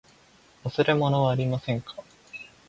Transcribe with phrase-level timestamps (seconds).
[0.65, 1.93] 忘れ物はありませんか。